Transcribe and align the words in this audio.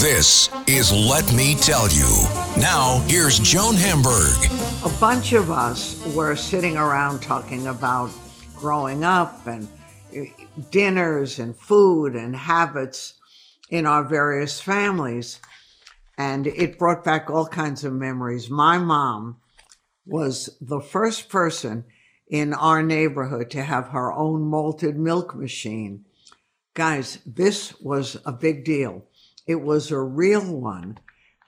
This 0.00 0.48
is 0.66 0.94
Let 0.94 1.30
Me 1.34 1.54
Tell 1.56 1.86
You. 1.90 2.24
Now, 2.58 3.04
here's 3.06 3.38
Joan 3.38 3.74
Hamburg. 3.74 4.34
A 4.82 4.98
bunch 4.98 5.34
of 5.34 5.50
us 5.50 6.02
were 6.14 6.34
sitting 6.36 6.78
around 6.78 7.20
talking 7.20 7.66
about 7.66 8.10
growing 8.56 9.04
up 9.04 9.46
and 9.46 9.68
eh, 10.14 10.28
dinners 10.70 11.38
and 11.38 11.54
food 11.54 12.14
and 12.14 12.34
habits 12.34 13.12
in 13.68 13.84
our 13.84 14.02
various 14.02 14.58
families. 14.58 15.38
And 16.16 16.46
it 16.46 16.78
brought 16.78 17.04
back 17.04 17.28
all 17.28 17.46
kinds 17.46 17.84
of 17.84 17.92
memories. 17.92 18.48
My 18.48 18.78
mom 18.78 19.36
was 20.06 20.48
the 20.62 20.80
first 20.80 21.28
person 21.28 21.84
in 22.30 22.54
our 22.54 22.80
neighborhood 22.82 23.50
to 23.50 23.62
have 23.62 23.88
her 23.88 24.12
own 24.12 24.42
malted 24.42 24.96
milk 24.96 25.34
machine. 25.34 26.04
Guys, 26.74 27.18
this 27.26 27.78
was 27.80 28.16
a 28.24 28.32
big 28.32 28.64
deal. 28.64 29.04
It 29.46 29.56
was 29.56 29.90
a 29.90 30.00
real 30.00 30.54
one, 30.54 30.98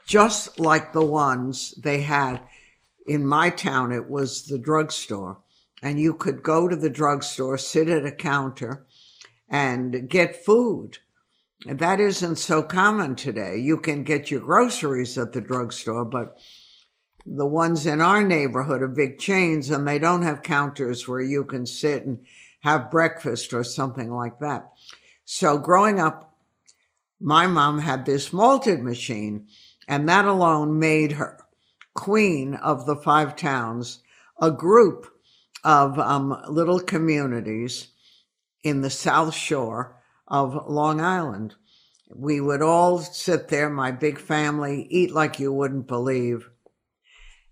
just 0.04 0.58
like 0.58 0.92
the 0.92 1.04
ones 1.04 1.72
they 1.80 2.02
had 2.02 2.40
in 3.06 3.24
my 3.24 3.48
town. 3.48 3.92
It 3.92 4.10
was 4.10 4.46
the 4.46 4.58
drugstore. 4.58 5.38
And 5.80 6.00
you 6.00 6.14
could 6.14 6.42
go 6.42 6.66
to 6.68 6.76
the 6.76 6.90
drugstore, 6.90 7.58
sit 7.58 7.88
at 7.88 8.04
a 8.04 8.12
counter, 8.12 8.84
and 9.48 10.08
get 10.08 10.44
food. 10.44 10.98
That 11.64 12.00
isn't 12.00 12.36
so 12.36 12.62
common 12.62 13.14
today. 13.14 13.58
You 13.58 13.78
can 13.78 14.02
get 14.02 14.32
your 14.32 14.40
groceries 14.40 15.16
at 15.16 15.32
the 15.32 15.40
drugstore, 15.40 16.04
but 16.04 16.38
the 17.24 17.46
ones 17.46 17.86
in 17.86 18.00
our 18.00 18.22
neighborhood 18.22 18.82
are 18.82 18.88
big 18.88 19.18
chains 19.18 19.70
and 19.70 19.86
they 19.86 19.98
don't 19.98 20.22
have 20.22 20.42
counters 20.42 21.06
where 21.06 21.20
you 21.20 21.44
can 21.44 21.66
sit 21.66 22.04
and 22.04 22.18
have 22.60 22.90
breakfast 22.90 23.52
or 23.52 23.64
something 23.64 24.10
like 24.10 24.38
that. 24.40 24.72
So 25.24 25.58
growing 25.58 26.00
up, 26.00 26.36
my 27.20 27.46
mom 27.46 27.78
had 27.78 28.04
this 28.04 28.32
malted 28.32 28.82
machine, 28.82 29.46
and 29.86 30.08
that 30.08 30.24
alone 30.24 30.78
made 30.78 31.12
her 31.12 31.38
queen 31.94 32.54
of 32.56 32.86
the 32.86 32.96
five 32.96 33.36
towns, 33.36 34.00
a 34.40 34.50
group 34.50 35.06
of 35.62 35.98
um, 35.98 36.36
little 36.48 36.80
communities 36.80 37.88
in 38.64 38.80
the 38.80 38.90
South 38.90 39.34
Shore 39.34 40.02
of 40.26 40.68
Long 40.68 41.00
Island. 41.00 41.54
We 42.14 42.40
would 42.40 42.62
all 42.62 42.98
sit 42.98 43.48
there, 43.48 43.70
my 43.70 43.92
big 43.92 44.18
family, 44.18 44.86
eat 44.90 45.12
like 45.12 45.38
you 45.38 45.52
wouldn't 45.52 45.86
believe. 45.86 46.48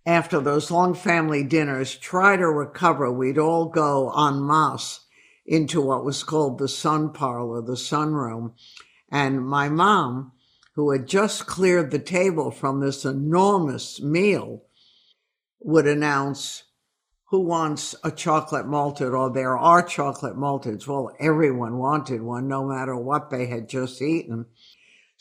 After 0.07 0.41
those 0.41 0.71
long 0.71 0.95
family 0.95 1.45
dinners, 1.45 1.95
try 1.95 2.37
to 2.37 2.47
recover. 2.47 3.13
We'd 3.13 3.39
all 3.39 3.67
go 3.67 4.11
en 4.13 4.47
masse 4.47 5.01
into 5.45 5.81
what 5.81 6.05
was 6.05 6.23
called 6.23 6.59
the 6.59 6.69
sun 6.69 7.13
parlor, 7.13 7.61
the 7.61 7.77
sunroom, 7.77 8.55
and 9.11 9.45
my 9.45 9.69
mom, 9.69 10.33
who 10.75 10.91
had 10.93 11.07
just 11.07 11.47
cleared 11.47 11.91
the 11.91 11.99
table 11.99 12.51
from 12.51 12.81
this 12.81 13.05
enormous 13.05 14.01
meal, 14.01 14.63
would 15.61 15.87
announce, 15.87 16.63
Who 17.31 17.41
wants 17.41 17.95
a 18.03 18.11
chocolate 18.11 18.67
malted? 18.67 19.13
Or 19.13 19.31
there 19.31 19.59
are 19.59 19.83
chocolate 19.83 20.37
malteds. 20.37 20.87
Well, 20.87 21.15
everyone 21.21 21.77
wanted 21.79 22.23
one, 22.23 22.49
no 22.49 22.65
matter 22.65 22.97
what 22.97 23.31
they 23.31 23.47
had 23.47 23.69
just 23.69 24.01
eaten. 24.01 24.47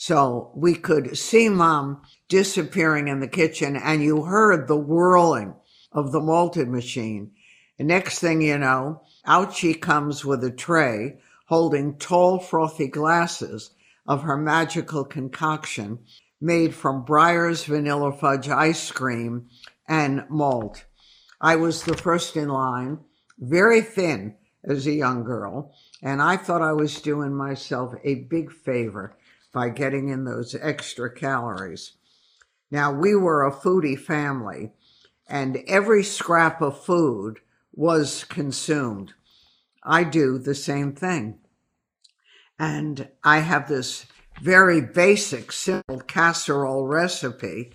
So 0.01 0.53
we 0.55 0.75
could 0.75 1.17
see 1.17 1.49
mom 1.49 2.03
disappearing 2.29 3.09
in 3.09 3.19
the 3.19 3.27
kitchen, 3.27 3.75
and 3.75 4.01
you 4.01 4.23
heard 4.23 4.65
the 4.65 4.77
whirling 4.77 5.55
of 5.91 6.13
the 6.13 6.21
malted 6.21 6.69
machine. 6.69 7.31
And 7.77 7.89
next 7.89 8.19
thing 8.19 8.41
you 8.41 8.57
know, 8.57 9.01
out 9.25 9.53
she 9.53 9.73
comes 9.73 10.23
with 10.23 10.41
a 10.45 10.51
tray 10.51 11.19
holding 11.47 11.97
tall, 11.97 12.39
frothy 12.39 12.87
glasses 12.87 13.71
of 14.07 14.21
her 14.21 14.37
magical 14.37 15.03
concoction 15.03 15.99
made 16.39 16.73
from 16.73 17.03
Breyers 17.03 17.65
vanilla 17.65 18.13
fudge 18.13 18.47
ice 18.47 18.89
cream 18.93 19.49
and 19.85 20.23
malt. 20.29 20.85
I 21.41 21.57
was 21.57 21.83
the 21.83 21.97
first 21.97 22.37
in 22.37 22.47
line, 22.47 22.99
very 23.37 23.81
thin 23.81 24.35
as 24.63 24.87
a 24.87 24.93
young 24.93 25.25
girl, 25.25 25.73
and 26.01 26.21
I 26.21 26.37
thought 26.37 26.61
I 26.61 26.71
was 26.71 27.01
doing 27.01 27.35
myself 27.35 27.93
a 28.05 28.15
big 28.15 28.49
favor 28.53 29.17
by 29.51 29.69
getting 29.69 30.09
in 30.09 30.25
those 30.25 30.55
extra 30.59 31.13
calories. 31.13 31.93
Now, 32.71 32.91
we 32.91 33.15
were 33.15 33.45
a 33.45 33.51
foodie 33.51 33.99
family, 33.99 34.73
and 35.27 35.57
every 35.67 36.03
scrap 36.03 36.61
of 36.61 36.83
food 36.83 37.39
was 37.73 38.23
consumed. 38.25 39.13
I 39.83 40.03
do 40.03 40.37
the 40.37 40.55
same 40.55 40.93
thing. 40.93 41.39
And 42.59 43.09
I 43.23 43.39
have 43.39 43.67
this 43.67 44.05
very 44.41 44.81
basic, 44.81 45.51
simple 45.51 45.99
casserole 46.01 46.85
recipe 46.85 47.71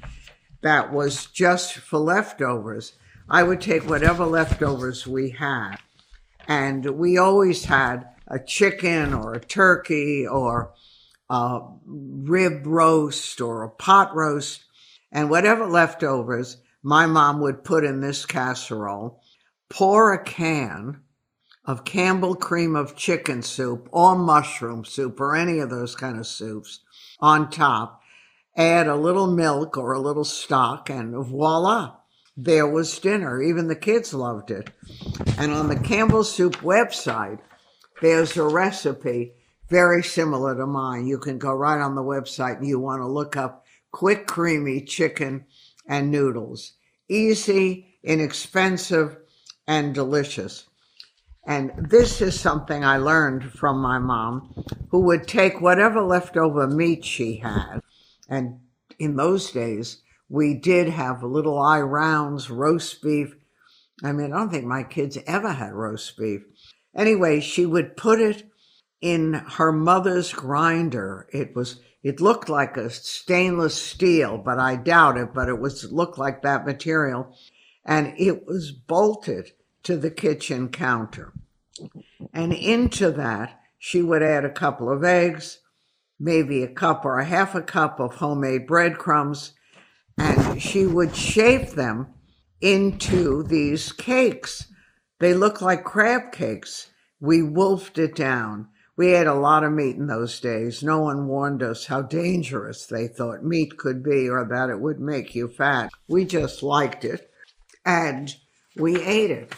that 0.62 0.92
was 0.92 1.26
just 1.26 1.74
for 1.74 1.98
leftovers. 1.98 2.92
I 3.28 3.42
would 3.42 3.60
take 3.60 3.88
whatever 3.88 4.24
leftovers 4.24 5.06
we 5.06 5.30
had. 5.30 5.76
And 6.46 6.84
we 6.98 7.16
always 7.16 7.64
had 7.64 8.08
a 8.28 8.38
chicken 8.38 9.14
or 9.14 9.34
a 9.34 9.40
turkey 9.40 10.26
or 10.26 10.72
a 11.34 11.60
rib 11.86 12.66
roast 12.66 13.40
or 13.40 13.62
a 13.62 13.70
pot 13.70 14.14
roast. 14.14 14.64
And 15.10 15.30
whatever 15.30 15.66
leftovers 15.66 16.58
my 16.82 17.06
mom 17.06 17.40
would 17.40 17.64
put 17.64 17.84
in 17.84 18.00
this 18.00 18.26
casserole, 18.26 19.20
pour 19.70 20.12
a 20.12 20.22
can 20.22 21.00
of 21.64 21.84
Campbell 21.84 22.34
cream 22.34 22.76
of 22.76 22.96
chicken 22.96 23.42
soup 23.42 23.88
or 23.90 24.16
mushroom 24.16 24.84
soup 24.84 25.18
or 25.20 25.34
any 25.34 25.60
of 25.60 25.70
those 25.70 25.96
kind 25.96 26.18
of 26.18 26.26
soups 26.26 26.80
on 27.20 27.50
top. 27.50 28.02
Add 28.56 28.86
a 28.86 28.96
little 28.96 29.26
milk 29.26 29.76
or 29.76 29.92
a 29.92 30.00
little 30.00 30.24
stock 30.24 30.90
and 30.90 31.14
voila, 31.24 31.96
there 32.36 32.66
was 32.66 32.98
dinner. 32.98 33.42
Even 33.42 33.68
the 33.68 33.76
kids 33.76 34.12
loved 34.12 34.50
it. 34.50 34.70
And 35.38 35.52
on 35.52 35.68
the 35.68 35.78
Campbell 35.78 36.24
Soup 36.24 36.54
website, 36.56 37.40
there's 38.02 38.36
a 38.36 38.44
recipe 38.44 39.32
very 39.68 40.02
similar 40.02 40.54
to 40.56 40.66
mine. 40.66 41.06
You 41.06 41.18
can 41.18 41.38
go 41.38 41.52
right 41.52 41.80
on 41.80 41.94
the 41.94 42.02
website 42.02 42.58
and 42.58 42.66
you 42.66 42.78
want 42.78 43.00
to 43.00 43.06
look 43.06 43.36
up 43.36 43.64
quick, 43.90 44.26
creamy 44.26 44.82
chicken 44.82 45.46
and 45.88 46.10
noodles. 46.10 46.72
Easy, 47.08 47.98
inexpensive, 48.02 49.16
and 49.66 49.94
delicious. 49.94 50.66
And 51.46 51.72
this 51.76 52.22
is 52.22 52.38
something 52.38 52.84
I 52.84 52.96
learned 52.96 53.52
from 53.52 53.78
my 53.78 53.98
mom, 53.98 54.54
who 54.90 55.00
would 55.00 55.28
take 55.28 55.60
whatever 55.60 56.00
leftover 56.00 56.66
meat 56.66 57.04
she 57.04 57.36
had. 57.36 57.80
And 58.28 58.60
in 58.98 59.16
those 59.16 59.50
days, 59.50 59.98
we 60.28 60.54
did 60.54 60.88
have 60.88 61.22
little 61.22 61.58
eye 61.58 61.80
rounds, 61.80 62.50
roast 62.50 63.02
beef. 63.02 63.34
I 64.02 64.12
mean, 64.12 64.32
I 64.32 64.38
don't 64.38 64.50
think 64.50 64.64
my 64.64 64.82
kids 64.82 65.18
ever 65.26 65.52
had 65.52 65.72
roast 65.72 66.16
beef. 66.16 66.42
Anyway, 66.96 67.40
she 67.40 67.66
would 67.66 67.96
put 67.96 68.20
it 68.20 68.44
in 69.04 69.34
her 69.34 69.70
mother's 69.70 70.32
grinder. 70.32 71.28
It 71.30 71.54
was, 71.54 71.78
it 72.02 72.22
looked 72.22 72.48
like 72.48 72.78
a 72.78 72.88
stainless 72.88 73.74
steel, 73.74 74.38
but 74.38 74.58
I 74.58 74.76
doubt 74.76 75.18
it, 75.18 75.34
but 75.34 75.46
it 75.50 75.60
was, 75.60 75.92
looked 75.92 76.16
like 76.16 76.40
that 76.40 76.64
material. 76.64 77.36
And 77.84 78.14
it 78.16 78.46
was 78.46 78.72
bolted 78.72 79.52
to 79.82 79.98
the 79.98 80.10
kitchen 80.10 80.70
counter. 80.70 81.34
And 82.32 82.54
into 82.54 83.10
that, 83.10 83.60
she 83.78 84.00
would 84.00 84.22
add 84.22 84.46
a 84.46 84.50
couple 84.50 84.90
of 84.90 85.04
eggs, 85.04 85.58
maybe 86.18 86.62
a 86.62 86.68
cup 86.68 87.04
or 87.04 87.18
a 87.18 87.26
half 87.26 87.54
a 87.54 87.60
cup 87.60 88.00
of 88.00 88.14
homemade 88.14 88.66
breadcrumbs, 88.66 89.52
and 90.16 90.62
she 90.62 90.86
would 90.86 91.14
shape 91.14 91.72
them 91.72 92.06
into 92.62 93.42
these 93.42 93.92
cakes. 93.92 94.72
They 95.20 95.34
look 95.34 95.60
like 95.60 95.84
crab 95.84 96.32
cakes. 96.32 96.88
We 97.20 97.42
wolfed 97.42 97.98
it 97.98 98.14
down. 98.14 98.68
We 98.96 99.14
ate 99.14 99.26
a 99.26 99.34
lot 99.34 99.64
of 99.64 99.72
meat 99.72 99.96
in 99.96 100.06
those 100.06 100.38
days. 100.38 100.82
No 100.82 101.00
one 101.00 101.26
warned 101.26 101.62
us 101.62 101.86
how 101.86 102.02
dangerous 102.02 102.86
they 102.86 103.08
thought 103.08 103.44
meat 103.44 103.76
could 103.76 104.04
be 104.04 104.28
or 104.28 104.46
that 104.48 104.70
it 104.70 104.80
would 104.80 105.00
make 105.00 105.34
you 105.34 105.48
fat. 105.48 105.90
We 106.06 106.24
just 106.24 106.62
liked 106.62 107.04
it 107.04 107.30
and 107.84 108.34
we 108.76 109.02
ate 109.02 109.30
it. 109.30 109.52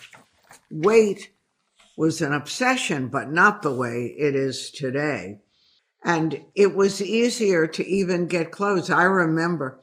Weight 0.71 1.33
was 1.97 2.21
an 2.21 2.33
obsession, 2.33 3.09
but 3.09 3.31
not 3.31 3.62
the 3.62 3.73
way 3.73 4.15
it 4.19 4.35
is 4.35 4.71
today. 4.71 5.41
And 6.05 6.44
it 6.55 6.75
was 6.75 7.03
easier 7.03 7.67
to 7.67 7.87
even 7.87 8.27
get 8.29 8.53
clothes. 8.53 8.91
I 8.91 9.05
remember 9.05 9.81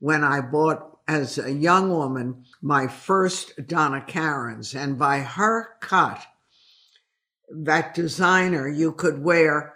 when 0.00 0.24
I 0.24 0.40
bought 0.40 0.98
as 1.06 1.38
a 1.38 1.52
young 1.52 1.90
woman 1.90 2.44
my 2.60 2.88
first 2.88 3.66
Donna 3.66 4.02
Karan's, 4.06 4.74
and 4.74 4.98
by 4.98 5.20
her 5.20 5.70
cut, 5.80 6.24
that 7.54 7.94
designer, 7.94 8.68
you 8.68 8.92
could 8.92 9.22
wear 9.22 9.74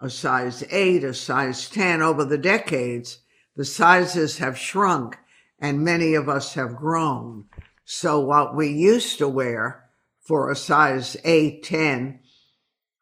a 0.00 0.10
size 0.10 0.64
eight, 0.70 1.04
a 1.04 1.14
size 1.14 1.68
10 1.68 2.02
over 2.02 2.24
the 2.24 2.38
decades. 2.38 3.18
The 3.56 3.64
sizes 3.64 4.38
have 4.38 4.58
shrunk 4.58 5.16
and 5.58 5.84
many 5.84 6.14
of 6.14 6.28
us 6.28 6.54
have 6.54 6.76
grown. 6.76 7.44
So 7.84 8.20
what 8.20 8.56
we 8.56 8.68
used 8.68 9.18
to 9.18 9.28
wear 9.28 9.84
for 10.20 10.50
a 10.50 10.56
size 10.56 11.16
8, 11.24 11.62
10 11.62 12.20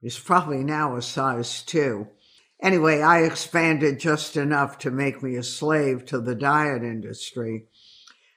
is 0.02 0.18
probably 0.18 0.64
now 0.64 0.96
a 0.96 1.02
size 1.02 1.62
2. 1.62 2.06
Anyway, 2.62 3.00
I 3.00 3.22
expanded 3.22 3.98
just 3.98 4.36
enough 4.36 4.78
to 4.78 4.90
make 4.90 5.22
me 5.22 5.36
a 5.36 5.42
slave 5.42 6.04
to 6.06 6.20
the 6.20 6.34
diet 6.34 6.82
industry. 6.82 7.66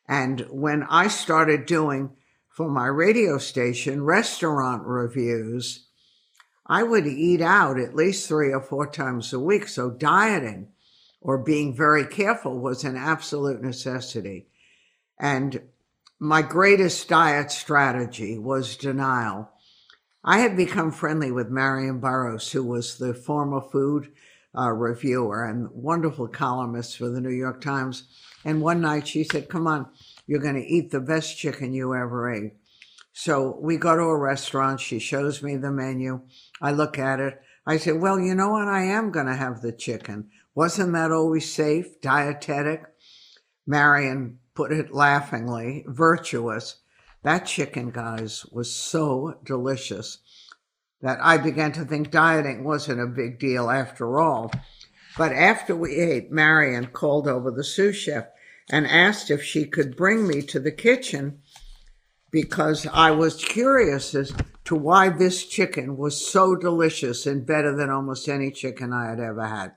And 0.07 0.41
when 0.50 0.83
I 0.83 1.07
started 1.07 1.65
doing 1.65 2.12
for 2.54 2.70
my 2.70 2.86
radio 2.86 3.40
station 3.40 4.04
restaurant 4.04 4.84
reviews, 4.86 5.88
I 6.68 6.84
would 6.84 7.08
eat 7.08 7.42
out 7.42 7.80
at 7.80 7.96
least 7.96 8.28
three 8.28 8.54
or 8.54 8.62
four 8.62 8.86
times 8.86 9.34
a 9.34 9.40
week. 9.40 9.68
So 9.68 9.90
dieting 9.90 10.68
or 11.20 11.40
being 11.40 11.76
very 11.76 12.06
careful 12.06 12.60
was 12.60 12.84
an 12.84 12.96
absolute 12.96 13.62
necessity. 13.64 14.50
And 15.20 15.64
my 16.20 16.44
greatest 16.44 17.10
diet 17.10 17.52
strategy 17.52 18.38
was 18.38 18.78
denial. 18.78 19.50
I 20.24 20.38
had 20.38 20.56
become 20.56 20.92
friendly 20.92 21.32
with 21.32 21.50
Marian 21.50 22.00
Burros, 22.00 22.52
who 22.52 22.64
was 22.64 23.00
the 23.00 23.16
former 23.16 23.62
food 23.62 24.12
uh, 24.56 24.72
reviewer 24.72 25.44
and 25.44 25.72
wonderful 25.72 26.28
columnist 26.28 27.00
for 27.00 27.10
the 27.10 27.20
New 27.20 27.32
York 27.32 27.62
Times. 27.62 28.04
And 28.46 28.62
one 28.62 28.80
night 28.80 29.08
she 29.08 29.24
said, 29.24 29.50
Come 29.50 29.66
on, 29.66 29.88
you're 30.25 30.42
going 30.42 30.56
to 30.56 30.62
eat 30.62 30.92
the 30.92 31.00
best 31.00 31.38
chicken 31.38 31.74
you 31.74 31.94
ever 31.94 32.31
ate. 32.31 32.54
So 33.12 33.58
we 33.62 33.78
go 33.78 33.96
to 33.96 34.04
a 34.04 34.18
restaurant. 34.18 34.80
She 34.80 35.00
shows 35.00 35.44
me 35.44 35.56
the 35.56 35.72
menu. 35.72 36.22
I 36.62 36.72
look 36.72 36.98
at 36.98 37.20
it. 37.20 37.40
I 37.66 37.78
say, 37.78 37.92
Well, 37.92 38.20
you 38.20 38.34
know 38.36 38.50
what? 38.50 38.68
I 38.68 38.84
am 38.84 39.12
going 39.12 39.28
to 39.28 39.36
have 39.36 39.62
the 39.62 39.72
chicken. 39.72 40.30
Wasn't 40.56 40.94
that 40.94 41.12
always 41.12 41.52
safe, 41.52 42.02
dietetic? 42.02 42.84
Marian 43.66 44.40
put 44.56 44.72
it 44.72 44.94
laughingly, 44.94 45.86
virtuous. 45.88 46.78
That 47.24 47.46
chicken, 47.46 47.92
guys, 47.92 48.46
was 48.52 48.74
so 48.74 49.36
delicious 49.44 50.19
that 51.02 51.19
I 51.22 51.38
began 51.38 51.72
to 51.74 51.86
think 51.86 52.12
dieting 52.12 52.64
wasn't 52.64 53.02
a 53.02 53.08
big 53.08 53.40
deal 53.40 53.69
after 53.69 54.19
all. 54.19 54.52
But 55.18 55.31
after 55.31 55.76
we 55.76 55.96
ate, 55.96 56.31
Marian 56.31 56.88
called 56.88 57.28
over 57.28 57.52
the 57.52 57.64
sous 57.64 57.96
chef 57.96 58.26
and 58.69 58.88
asked 58.88 59.30
if 59.30 59.44
she 59.44 59.65
could 59.65 59.95
bring 59.95 60.27
me 60.27 60.42
to 60.42 60.60
the 60.60 60.71
kitchen 60.71 61.39
because 62.31 62.88
I 62.92 63.12
was 63.12 63.44
curious 63.44 64.15
as 64.15 64.33
to 64.65 64.75
why 64.75 65.10
this 65.10 65.45
chicken 65.45 65.98
was 65.98 66.25
so 66.25 66.56
delicious 66.56 67.25
and 67.27 67.45
better 67.45 67.75
than 67.75 67.89
almost 67.89 68.27
any 68.27 68.50
chicken 68.51 68.92
I 68.92 69.10
had 69.10 69.19
ever 69.19 69.45
had. 69.45 69.74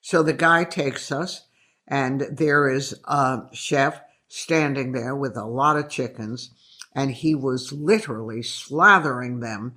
So 0.00 0.22
the 0.22 0.32
guy 0.32 0.64
takes 0.64 1.12
us, 1.12 1.46
and 1.86 2.22
there 2.30 2.68
is 2.68 2.94
a 3.04 3.42
chef 3.52 4.00
standing 4.28 4.92
there 4.92 5.14
with 5.14 5.36
a 5.36 5.44
lot 5.44 5.76
of 5.76 5.90
chickens, 5.90 6.50
and 6.94 7.10
he 7.10 7.34
was 7.34 7.72
literally 7.72 8.40
slathering 8.40 9.40
them 9.40 9.74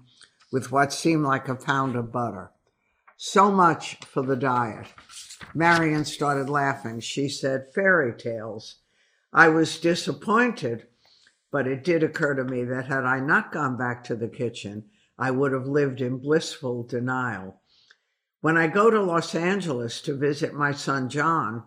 with 0.51 0.71
what 0.71 0.93
seemed 0.93 1.23
like 1.23 1.49
a 1.49 1.55
pound 1.55 1.95
of 1.95 2.11
butter. 2.11 2.51
So 3.17 3.51
much 3.51 3.97
for 4.05 4.23
the 4.23 4.35
diet. 4.35 4.87
Marian 5.53 6.05
started 6.05 6.49
laughing. 6.49 6.99
She 6.99 7.29
said, 7.29 7.73
Fairy 7.73 8.13
tales. 8.13 8.77
I 9.33 9.49
was 9.49 9.79
disappointed, 9.79 10.87
but 11.51 11.67
it 11.67 11.83
did 11.83 12.03
occur 12.03 12.35
to 12.35 12.43
me 12.43 12.63
that 12.63 12.85
had 12.85 13.03
I 13.03 13.19
not 13.19 13.51
gone 13.51 13.77
back 13.77 14.03
to 14.05 14.15
the 14.15 14.29
kitchen, 14.29 14.85
I 15.17 15.31
would 15.31 15.51
have 15.51 15.67
lived 15.67 16.01
in 16.01 16.19
blissful 16.19 16.83
denial. 16.83 17.61
When 18.41 18.57
I 18.57 18.67
go 18.67 18.89
to 18.89 19.01
Los 19.01 19.33
Angeles 19.33 20.01
to 20.01 20.15
visit 20.15 20.53
my 20.53 20.71
son 20.71 21.09
John 21.09 21.63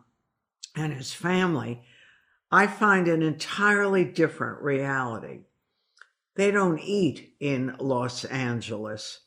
and 0.76 0.92
his 0.92 1.12
family, 1.12 1.82
I 2.50 2.66
find 2.66 3.08
an 3.08 3.22
entirely 3.22 4.04
different 4.04 4.62
reality. 4.62 5.40
They 6.36 6.50
don't 6.50 6.78
eat 6.78 7.34
in 7.40 7.74
Los 7.78 8.24
Angeles. 8.24 9.20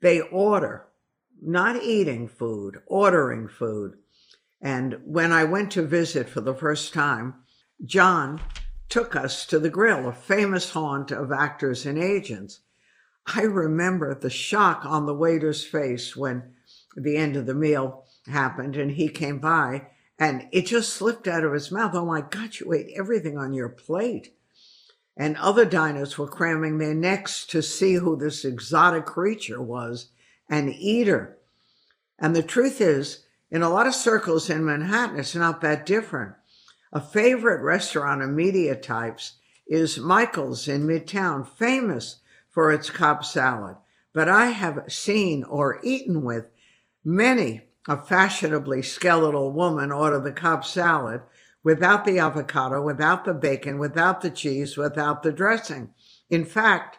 They 0.00 0.20
order, 0.20 0.86
not 1.42 1.82
eating 1.82 2.28
food, 2.28 2.78
ordering 2.86 3.48
food. 3.48 3.98
And 4.60 5.00
when 5.04 5.32
I 5.32 5.44
went 5.44 5.72
to 5.72 5.82
visit 5.82 6.28
for 6.28 6.40
the 6.40 6.54
first 6.54 6.92
time, 6.94 7.34
John 7.84 8.40
took 8.88 9.14
us 9.14 9.44
to 9.46 9.58
the 9.58 9.70
grill, 9.70 10.08
a 10.08 10.12
famous 10.12 10.70
haunt 10.70 11.10
of 11.10 11.32
actors 11.32 11.84
and 11.86 11.98
agents. 11.98 12.60
I 13.26 13.42
remember 13.42 14.14
the 14.14 14.30
shock 14.30 14.84
on 14.84 15.06
the 15.06 15.14
waiter's 15.14 15.64
face 15.64 16.16
when 16.16 16.54
the 16.96 17.16
end 17.16 17.36
of 17.36 17.46
the 17.46 17.54
meal 17.54 18.04
happened 18.26 18.76
and 18.76 18.92
he 18.92 19.08
came 19.08 19.38
by 19.38 19.88
and 20.18 20.48
it 20.52 20.66
just 20.66 20.94
slipped 20.94 21.28
out 21.28 21.44
of 21.44 21.52
his 21.52 21.70
mouth. 21.70 21.94
Oh 21.94 22.06
my 22.06 22.22
God, 22.22 22.58
you 22.58 22.72
ate 22.72 22.94
everything 22.96 23.36
on 23.36 23.52
your 23.52 23.68
plate. 23.68 24.34
And 25.16 25.36
other 25.36 25.64
diners 25.64 26.16
were 26.16 26.28
cramming 26.28 26.78
their 26.78 26.94
necks 26.94 27.46
to 27.46 27.62
see 27.62 27.94
who 27.94 28.16
this 28.16 28.44
exotic 28.44 29.06
creature 29.06 29.62
was, 29.62 30.10
an 30.48 30.72
eater. 30.72 31.38
And 32.18 32.34
the 32.34 32.42
truth 32.42 32.80
is, 32.80 33.24
in 33.50 33.62
a 33.62 33.70
lot 33.70 33.86
of 33.86 33.94
circles 33.94 34.50
in 34.50 34.64
Manhattan, 34.64 35.18
it's 35.18 35.34
not 35.34 35.60
that 35.60 35.86
different. 35.86 36.34
A 36.92 37.00
favorite 37.00 37.62
restaurant 37.62 38.22
of 38.22 38.30
media 38.30 38.74
types 38.74 39.34
is 39.66 39.98
Michael's 39.98 40.68
in 40.68 40.86
Midtown, 40.86 41.46
famous 41.46 42.20
for 42.50 42.72
its 42.72 42.90
Cobb 42.90 43.24
salad. 43.24 43.76
But 44.12 44.28
I 44.28 44.46
have 44.46 44.84
seen 44.88 45.44
or 45.44 45.80
eaten 45.82 46.22
with 46.22 46.48
Many 47.08 47.62
a 47.86 47.96
fashionably 47.96 48.82
skeletal 48.82 49.52
woman 49.52 49.92
order 49.92 50.18
the 50.18 50.32
Cobb 50.32 50.64
salad 50.64 51.20
without 51.62 52.04
the 52.04 52.18
avocado, 52.18 52.82
without 52.82 53.24
the 53.24 53.32
bacon, 53.32 53.78
without 53.78 54.22
the 54.22 54.30
cheese, 54.30 54.76
without 54.76 55.22
the 55.22 55.30
dressing. 55.30 55.94
In 56.28 56.44
fact, 56.44 56.98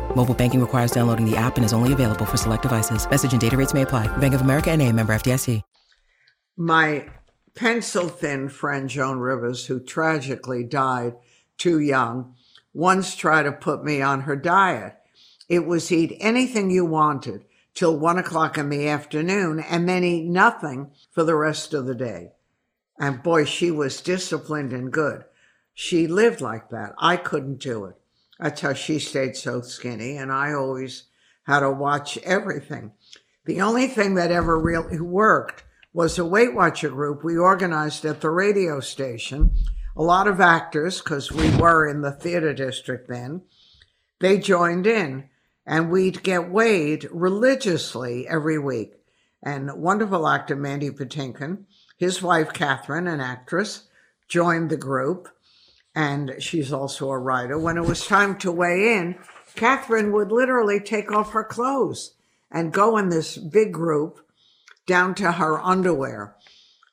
Mobile 0.15 0.35
banking 0.35 0.61
requires 0.61 0.91
downloading 0.91 1.29
the 1.29 1.35
app 1.35 1.55
and 1.55 1.65
is 1.65 1.73
only 1.73 1.93
available 1.93 2.25
for 2.25 2.37
select 2.37 2.61
devices. 2.61 3.09
Message 3.09 3.31
and 3.31 3.41
data 3.41 3.57
rates 3.57 3.73
may 3.73 3.81
apply. 3.81 4.05
Bank 4.17 4.35
of 4.35 4.41
America 4.41 4.69
and 4.69 4.81
a 4.81 4.91
member 4.91 5.13
FDIC. 5.13 5.63
My 6.57 7.07
pencil 7.55 8.07
thin 8.07 8.49
friend 8.49 8.89
Joan 8.89 9.19
Rivers, 9.19 9.65
who 9.65 9.79
tragically 9.79 10.63
died 10.63 11.15
too 11.57 11.79
young, 11.79 12.35
once 12.73 13.15
tried 13.15 13.43
to 13.43 13.51
put 13.51 13.83
me 13.83 14.01
on 14.01 14.21
her 14.21 14.35
diet. 14.35 14.95
It 15.49 15.65
was 15.65 15.91
eat 15.91 16.17
anything 16.19 16.69
you 16.69 16.85
wanted 16.85 17.45
till 17.73 17.97
one 17.97 18.17
o'clock 18.17 18.57
in 18.57 18.69
the 18.69 18.87
afternoon 18.87 19.59
and 19.59 19.87
then 19.87 20.03
eat 20.03 20.25
nothing 20.25 20.91
for 21.11 21.23
the 21.23 21.35
rest 21.35 21.73
of 21.73 21.85
the 21.85 21.95
day. 21.95 22.33
And 22.99 23.23
boy, 23.23 23.45
she 23.45 23.71
was 23.71 24.01
disciplined 24.01 24.71
and 24.73 24.91
good. 24.91 25.25
She 25.73 26.07
lived 26.07 26.41
like 26.41 26.69
that. 26.69 26.93
I 26.99 27.17
couldn't 27.17 27.59
do 27.59 27.85
it. 27.85 27.95
That's 28.41 28.61
how 28.61 28.73
she 28.73 28.97
stayed 28.97 29.35
so 29.35 29.61
skinny. 29.61 30.17
And 30.17 30.31
I 30.31 30.53
always 30.53 31.03
had 31.43 31.59
to 31.59 31.69
watch 31.69 32.17
everything. 32.19 32.91
The 33.45 33.61
only 33.61 33.87
thing 33.87 34.15
that 34.15 34.31
ever 34.31 34.59
really 34.59 34.99
worked 34.99 35.63
was 35.93 36.17
a 36.17 36.25
Weight 36.25 36.55
Watcher 36.55 36.89
group 36.89 37.23
we 37.23 37.37
organized 37.37 38.03
at 38.03 38.21
the 38.21 38.31
radio 38.31 38.79
station. 38.79 39.51
A 39.95 40.01
lot 40.01 40.27
of 40.27 40.41
actors, 40.41 41.01
because 41.01 41.31
we 41.31 41.55
were 41.57 41.87
in 41.87 42.01
the 42.01 42.11
theater 42.11 42.53
district 42.53 43.07
then, 43.07 43.41
they 44.19 44.37
joined 44.37 44.87
in 44.87 45.29
and 45.65 45.91
we'd 45.91 46.23
get 46.23 46.49
weighed 46.49 47.07
religiously 47.11 48.27
every 48.27 48.57
week. 48.57 48.93
And 49.43 49.71
wonderful 49.73 50.27
actor 50.27 50.55
Mandy 50.55 50.89
Patinkin, 50.89 51.65
his 51.97 52.21
wife 52.21 52.53
Kathryn, 52.53 53.11
an 53.11 53.19
actress, 53.19 53.87
joined 54.27 54.69
the 54.69 54.77
group, 54.77 55.27
and 55.93 56.35
she's 56.39 56.71
also 56.71 57.09
a 57.09 57.19
writer. 57.19 57.57
When 57.57 57.77
it 57.77 57.85
was 57.85 58.05
time 58.05 58.37
to 58.39 58.51
weigh 58.51 58.97
in, 58.97 59.17
Kathryn 59.55 60.11
would 60.11 60.31
literally 60.31 60.79
take 60.79 61.11
off 61.11 61.31
her 61.31 61.43
clothes 61.43 62.13
and 62.49 62.73
go 62.73 62.97
in 62.97 63.09
this 63.09 63.37
big 63.37 63.73
group 63.73 64.25
down 64.85 65.15
to 65.15 65.33
her 65.33 65.61
underwear, 65.61 66.35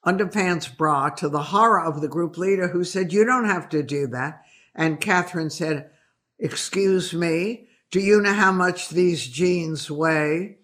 underpants 0.05 0.77
bra, 0.77 1.11
to 1.11 1.29
the 1.29 1.45
horror 1.45 1.83
of 1.83 2.01
the 2.01 2.09
group 2.09 2.37
leader 2.37 2.69
who 2.69 2.85
said, 2.85 3.13
You 3.13 3.25
don't 3.25 3.47
have 3.47 3.69
to 3.71 3.83
do 3.83 4.07
that. 4.09 4.43
And 4.75 5.01
Kathryn 5.01 5.51
said, 5.51 5.91
Excuse 6.39 7.13
me, 7.13 7.69
do 7.91 8.01
you 8.01 8.21
know 8.21 8.35
how 8.35 8.53
much 8.53 8.91
these 8.91 9.27
jeans 9.27 9.91
weigh? 9.91 10.59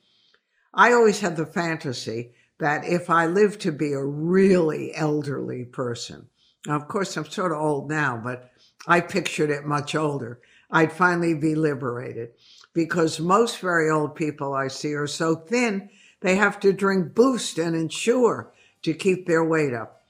I 0.72 0.92
always 0.92 1.20
had 1.20 1.36
the 1.36 1.46
fantasy 1.46 2.32
that 2.58 2.84
if 2.84 3.10
I 3.10 3.26
lived 3.26 3.60
to 3.62 3.72
be 3.72 3.92
a 3.92 4.04
really 4.04 4.94
elderly 4.94 5.64
person, 5.64 6.28
of 6.68 6.88
course, 6.88 7.16
I'm 7.16 7.26
sort 7.26 7.52
of 7.52 7.58
old 7.58 7.90
now, 7.90 8.20
but 8.22 8.50
I 8.86 9.00
pictured 9.00 9.50
it 9.50 9.64
much 9.64 9.94
older, 9.94 10.40
I'd 10.70 10.92
finally 10.92 11.34
be 11.34 11.54
liberated 11.54 12.30
because 12.72 13.20
most 13.20 13.60
very 13.60 13.90
old 13.90 14.14
people 14.14 14.54
I 14.54 14.68
see 14.68 14.94
are 14.94 15.06
so 15.06 15.36
thin 15.36 15.90
they 16.20 16.36
have 16.36 16.58
to 16.60 16.72
drink 16.72 17.14
Boost 17.14 17.58
and 17.58 17.76
Ensure 17.76 18.50
to 18.82 18.94
keep 18.94 19.26
their 19.26 19.44
weight 19.44 19.74
up. 19.74 20.02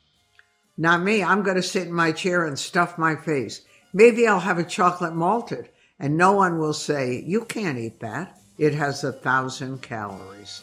Not 0.77 1.03
me. 1.03 1.25
I'm 1.25 1.43
going 1.43 1.57
to 1.57 1.63
sit 1.63 1.89
in 1.89 1.93
my 1.93 2.13
chair 2.13 2.47
and 2.47 2.59
stuff 2.59 2.99
my 2.99 3.17
face. 3.17 3.63
Maybe 3.93 4.27
I'll 4.27 4.41
have 4.41 4.59
a 4.59 4.65
chocolate 4.65 5.15
malted 5.15 5.71
and 5.99 6.17
no 6.17 6.33
one 6.33 6.59
will 6.59 6.73
say, 6.73 7.23
You 7.27 7.45
can't 7.45 7.79
eat 7.79 8.01
that. 8.01 8.39
It 8.59 8.75
has 8.75 9.03
a 9.03 9.13
thousand 9.13 9.83
calories. 9.83 10.63